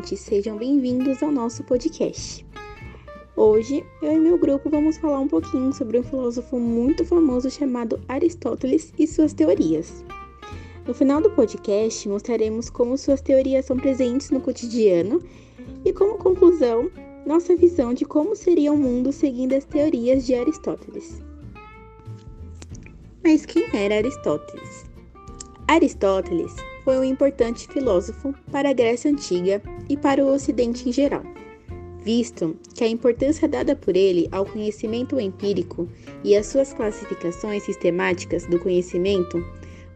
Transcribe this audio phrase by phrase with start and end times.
[0.00, 2.46] ouvintes, sejam bem-vindos ao nosso podcast.
[3.36, 8.00] Hoje, eu e meu grupo vamos falar um pouquinho sobre um filósofo muito famoso chamado
[8.08, 10.02] Aristóteles e suas teorias.
[10.86, 15.22] No final do podcast, mostraremos como suas teorias são presentes no cotidiano
[15.84, 16.90] e, como conclusão,
[17.26, 21.22] nossa visão de como seria o mundo seguindo as teorias de Aristóteles.
[23.22, 24.86] Mas quem era Aristóteles?
[25.68, 31.22] Aristóteles foi um importante filósofo para a Grécia Antiga e para o Ocidente em geral,
[32.02, 35.88] visto que a importância dada por ele ao conhecimento empírico
[36.24, 39.44] e as suas classificações sistemáticas do conhecimento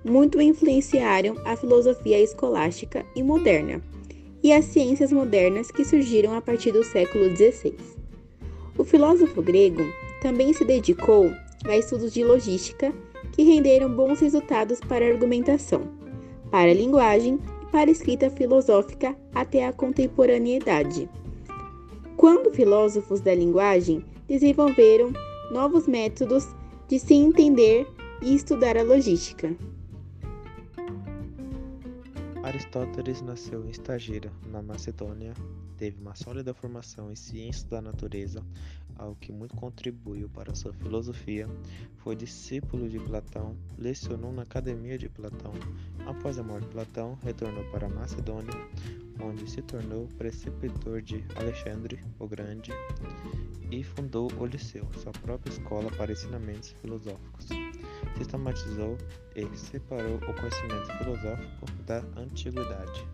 [0.04, 3.82] muito influenciaram a filosofia escolástica e moderna
[4.42, 7.74] e as ciências modernas que surgiram a partir do século XVI.
[8.76, 9.82] O filósofo grego
[10.20, 11.32] também se dedicou
[11.64, 12.92] a estudos de logística
[13.32, 16.03] que renderam bons resultados para a argumentação,
[16.54, 21.10] para a linguagem e para a escrita filosófica até a contemporaneidade.
[22.16, 25.12] Quando filósofos da linguagem desenvolveram
[25.50, 26.46] novos métodos
[26.86, 27.88] de se entender
[28.22, 29.52] e estudar a logística.
[32.44, 35.34] Aristóteles nasceu em Estagira, na Macedônia,
[35.76, 38.40] teve uma sólida formação em ciências da natureza,
[38.96, 41.48] algo que muito contribuiu para sua filosofia,
[41.98, 45.52] foi discípulo de Platão, lecionou na Academia de Platão.
[46.06, 48.54] Após a morte de Platão, retornou para Macedônia,
[49.20, 52.72] onde se tornou preceptor de Alexandre o Grande
[53.70, 57.48] e fundou o Liceu, sua própria escola para ensinamentos filosóficos
[58.16, 58.96] sistematizou
[59.34, 63.06] e separou o conhecimento filosófico da antiguidade.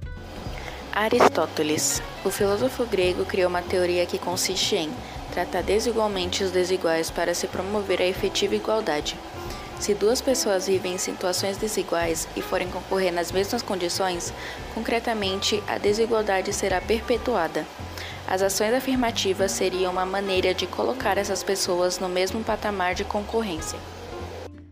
[0.92, 4.90] Aristóteles, o filósofo grego, criou uma teoria que consiste em
[5.32, 9.16] tratar desigualmente os desiguais para se promover a efetiva igualdade.
[9.78, 14.32] Se duas pessoas vivem em situações desiguais e forem concorrer nas mesmas condições,
[14.74, 17.64] concretamente a desigualdade será perpetuada.
[18.26, 23.78] As ações afirmativas seriam uma maneira de colocar essas pessoas no mesmo patamar de concorrência.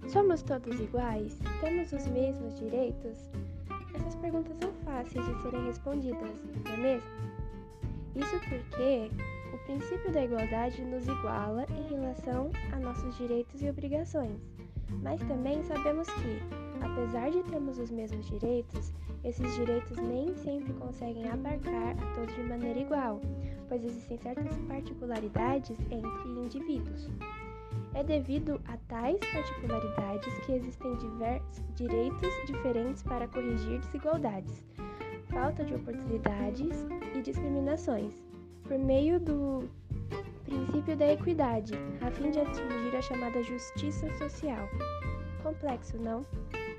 [0.08, 1.38] Somos todos iguais?
[1.60, 3.18] Temos os mesmos direitos?
[4.08, 6.30] Essas perguntas são fáceis de serem respondidas,
[6.64, 7.10] não é mesmo?
[8.16, 9.10] Isso porque
[9.52, 14.40] o princípio da igualdade nos iguala em relação a nossos direitos e obrigações.
[15.02, 16.40] Mas também sabemos que,
[16.82, 22.44] apesar de termos os mesmos direitos, esses direitos nem sempre conseguem abarcar a todos de
[22.44, 23.20] maneira igual,
[23.68, 27.10] pois existem certas particularidades entre indivíduos.
[27.94, 34.64] É devido a tais particularidades que existem diversos direitos diferentes para corrigir desigualdades,
[35.30, 38.12] falta de oportunidades e discriminações,
[38.64, 39.68] por meio do
[40.44, 44.68] princípio da equidade, a fim de atingir a chamada justiça social.
[45.42, 46.24] Complexo, não?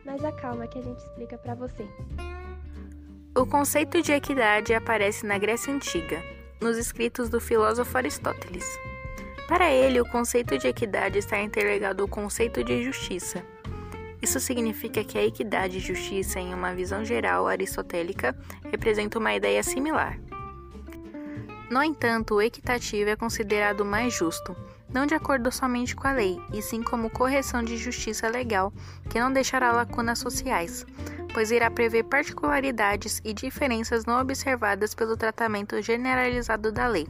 [0.06, 1.88] Mas acalma que a gente explica para você.
[3.36, 6.22] O conceito de equidade aparece na Grécia Antiga,
[6.59, 8.66] nos escritos do filósofo Aristóteles.
[9.50, 13.44] Para ele, o conceito de equidade está interligado ao conceito de justiça.
[14.22, 18.38] Isso significa que a equidade e justiça, em uma visão geral aristotélica,
[18.72, 20.20] representa uma ideia similar.
[21.68, 24.56] No entanto, o equitativo é considerado mais justo,
[24.94, 28.72] não de acordo somente com a lei, e sim como correção de justiça legal,
[29.09, 30.86] que não deixará lacunas sociais,
[31.34, 37.08] pois irá prever particularidades e diferenças não observadas pelo tratamento generalizado da lei.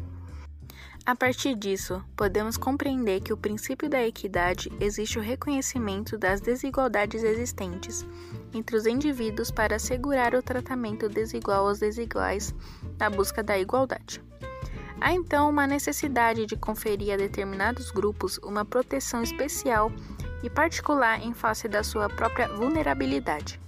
[1.09, 7.23] A partir disso, podemos compreender que o princípio da equidade existe o reconhecimento das desigualdades
[7.23, 8.05] existentes
[8.53, 12.53] entre os indivíduos para assegurar o tratamento desigual aos desiguais
[12.99, 14.21] na busca da igualdade.
[15.01, 19.91] Há então uma necessidade de conferir a determinados grupos uma proteção especial
[20.43, 23.59] e particular em face da sua própria vulnerabilidade.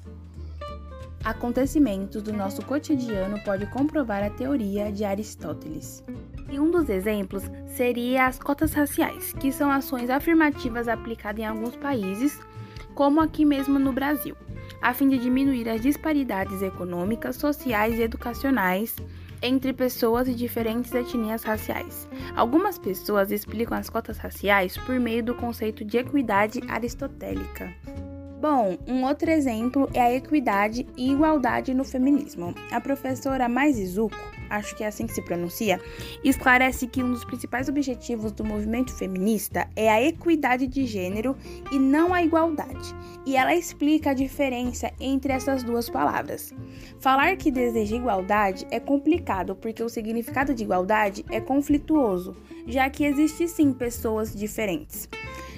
[1.23, 6.03] Acontecimentos do nosso cotidiano pode comprovar a teoria de Aristóteles.
[6.49, 11.75] E um dos exemplos seria as cotas raciais, que são ações afirmativas aplicadas em alguns
[11.75, 12.39] países,
[12.95, 14.35] como aqui mesmo no Brasil,
[14.81, 18.95] a fim de diminuir as disparidades econômicas, sociais e educacionais
[19.43, 22.07] entre pessoas de diferentes etnias raciais.
[22.35, 27.73] Algumas pessoas explicam as cotas raciais por meio do conceito de equidade aristotélica.
[28.41, 32.55] Bom, um outro exemplo é a equidade e igualdade no feminismo.
[32.71, 34.17] A professora Mais Izuko,
[34.49, 35.79] acho que é assim que se pronuncia,
[36.23, 41.37] esclarece que um dos principais objetivos do movimento feminista é a equidade de gênero
[41.71, 42.95] e não a igualdade.
[43.27, 46.51] E ela explica a diferença entre essas duas palavras.
[46.99, 52.35] Falar que deseja igualdade é complicado porque o significado de igualdade é conflituoso,
[52.65, 55.07] já que existe sim pessoas diferentes.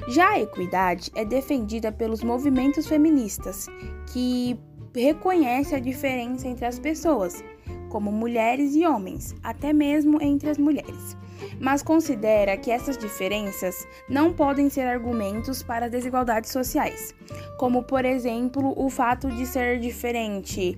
[0.08, 3.68] Já a equidade é defendida pelos movimentos feministas,
[4.12, 4.60] que
[4.94, 7.44] reconhece a diferença entre as pessoas,
[7.90, 11.18] como mulheres e homens, até mesmo entre as mulheres.
[11.60, 17.16] Mas considera que essas diferenças não podem ser argumentos para desigualdades sociais,
[17.58, 20.78] como por exemplo o fato de ser diferente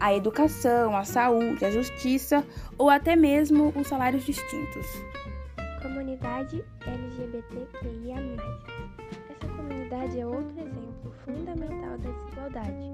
[0.00, 2.44] a educação, a saúde, a justiça
[2.76, 4.86] ou até mesmo os salários distintos.
[5.82, 8.16] Comunidade LGBTQIA.
[9.30, 12.90] Essa comunidade é outro exemplo fundamental da desigualdade,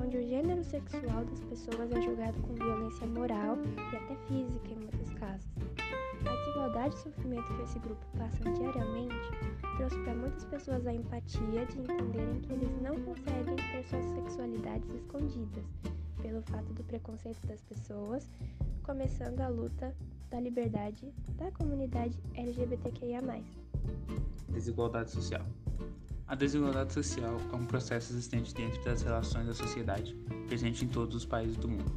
[0.00, 4.76] onde o gênero sexual das pessoas é julgado com violência moral e até física em
[4.76, 5.50] muitos casos.
[6.24, 9.30] A desigualdade e sofrimento que esse grupo passam diariamente
[9.76, 14.88] trouxe para muitas pessoas a empatia de entenderem que eles não conseguem ter suas sexualidades
[14.94, 15.64] escondidas
[16.22, 18.30] pelo fato do preconceito das pessoas,
[18.84, 19.94] começando a luta
[20.30, 23.20] da liberdade da comunidade LGBTQIA.
[24.48, 25.44] Desigualdade social.
[26.26, 30.14] A desigualdade social é um processo existente dentro das relações da sociedade,
[30.46, 31.92] presente em todos os países do mundo.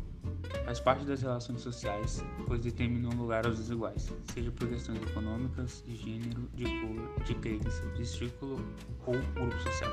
[0.66, 5.84] Faz parte das relações sociais, pois determina um lugar aos desiguais, seja por questões econômicas,
[5.86, 8.60] de gênero, de cor, de crença, de círculo
[9.06, 9.92] ou grupo social.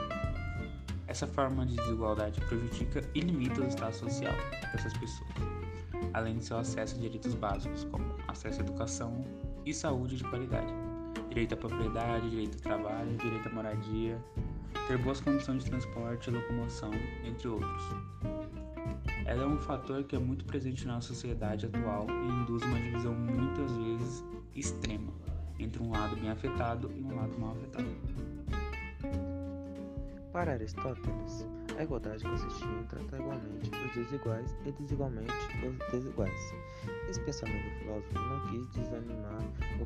[1.06, 4.32] Essa forma de desigualdade prejudica e limita o estado social
[4.72, 5.30] dessas pessoas,
[6.12, 9.24] além de seu acesso a direitos básicos, como acesso à educação
[9.64, 10.72] e saúde de qualidade,
[11.28, 14.22] direito à propriedade, direito ao trabalho, direito à moradia,
[14.86, 16.90] ter boas condições de transporte e locomoção,
[17.24, 17.82] entre outros.
[19.24, 23.14] Ela é um fator que é muito presente na sociedade atual e induz uma divisão
[23.14, 24.24] muitas vezes
[24.54, 25.12] extrema
[25.58, 27.88] entre um lado bem afetado e um lado mal afetado.
[30.32, 31.46] Para Aristóteles,
[31.80, 35.32] a igualdade consistia em tratar igualmente os desiguais e desigualmente
[35.66, 36.54] os desiguais.
[37.08, 39.39] Esse pensamento do filósofo não quis desanimar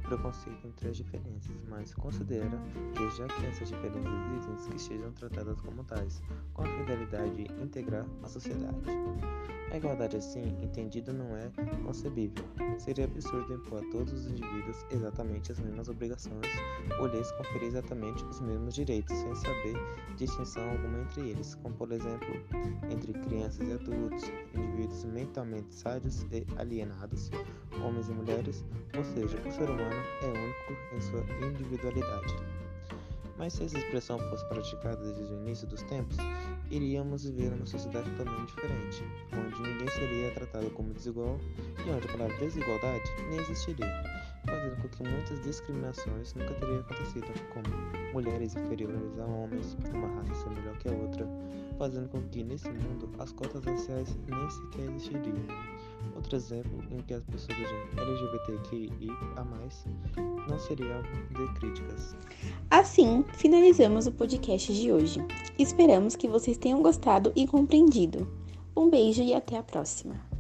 [0.05, 2.61] preconceito entre as diferenças, mas considera
[2.95, 6.23] que, já que essas diferenças existem, que sejam tratadas como tais,
[6.53, 8.77] com a finalidade de integrar a sociedade.
[9.75, 11.51] A igualdade assim, entendida, não é
[11.85, 12.45] concebível.
[12.79, 16.47] Seria absurdo impor a todos os indivíduos exatamente as mesmas obrigações
[17.01, 19.75] ou lhes conferir exatamente os mesmos direitos, sem saber
[20.17, 22.29] distinção alguma entre eles, como por exemplo,
[22.89, 24.23] entre crianças e adultos,
[24.55, 27.31] indivíduos mentalmente sádios e alienados,
[27.85, 28.65] homens e mulheres,
[28.97, 32.35] ou seja, o ser humano é único em sua individualidade.
[33.37, 36.17] Mas se essa expressão fosse praticada desde o início dos tempos,
[36.71, 41.39] iríamos viver uma sociedade totalmente diferente, onde ninguém seria tratado como desigual
[41.85, 43.87] e onde a palavra desigualdade nem existiria,
[44.47, 50.35] fazendo com que muitas discriminações nunca teriam acontecido, como mulheres inferiores a homens, uma raça
[50.35, 51.29] ser melhor que a outra,
[51.77, 55.74] fazendo com que nesse mundo as cotas raciais nem sequer existiriam.
[56.15, 57.59] Outro exemplo em que as pessoas
[57.97, 58.91] LGBTQIA
[60.49, 62.17] não seriam de críticas.
[62.71, 65.21] Assim, finalizamos o podcast de hoje.
[65.59, 68.29] Esperamos que vocês tenham gostado e compreendido.
[68.77, 70.34] Um beijo e até a próxima!